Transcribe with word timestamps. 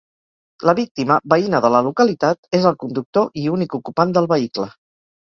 La 0.67 0.73
víctima, 0.77 1.17
veïna 1.33 1.59
de 1.65 1.69
la 1.73 1.81
localitat, 1.87 2.39
és 2.59 2.65
el 2.69 2.77
conductor 2.83 3.27
i 3.43 3.43
únic 3.57 3.75
ocupant 3.81 4.15
del 4.17 4.29
vehicle. 4.33 4.67